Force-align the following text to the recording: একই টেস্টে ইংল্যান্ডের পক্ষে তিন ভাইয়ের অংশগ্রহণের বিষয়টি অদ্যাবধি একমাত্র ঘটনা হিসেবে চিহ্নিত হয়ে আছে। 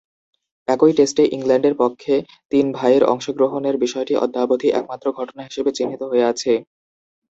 একই 0.67 0.91
টেস্টে 0.97 1.23
ইংল্যান্ডের 1.35 1.75
পক্ষে 1.81 2.15
তিন 2.51 2.65
ভাইয়ের 2.73 3.03
অংশগ্রহণের 3.05 3.75
বিষয়টি 3.83 4.13
অদ্যাবধি 4.17 4.67
একমাত্র 4.71 5.07
ঘটনা 5.17 5.41
হিসেবে 5.47 5.71
চিহ্নিত 5.77 6.01
হয়ে 6.11 6.27
আছে। 6.31 6.51